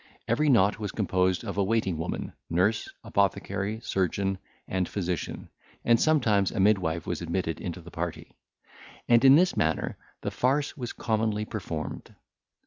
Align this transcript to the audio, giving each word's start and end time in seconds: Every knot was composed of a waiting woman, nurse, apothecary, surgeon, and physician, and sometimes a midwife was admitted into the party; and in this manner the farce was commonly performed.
Every 0.27 0.49
knot 0.49 0.79
was 0.79 0.91
composed 0.91 1.43
of 1.43 1.59
a 1.59 1.63
waiting 1.63 1.95
woman, 1.95 2.33
nurse, 2.49 2.89
apothecary, 3.03 3.79
surgeon, 3.81 4.39
and 4.67 4.89
physician, 4.89 5.49
and 5.85 6.01
sometimes 6.01 6.49
a 6.49 6.59
midwife 6.59 7.05
was 7.05 7.21
admitted 7.21 7.61
into 7.61 7.81
the 7.81 7.91
party; 7.91 8.35
and 9.07 9.23
in 9.23 9.35
this 9.35 9.55
manner 9.55 9.97
the 10.21 10.31
farce 10.31 10.75
was 10.75 10.91
commonly 10.91 11.45
performed. 11.45 12.15